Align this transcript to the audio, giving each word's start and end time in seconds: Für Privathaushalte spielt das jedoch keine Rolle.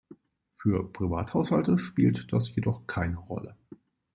Für 0.55 0.91
Privathaushalte 0.91 1.77
spielt 1.77 2.33
das 2.33 2.55
jedoch 2.55 2.87
keine 2.87 3.19
Rolle. 3.19 3.55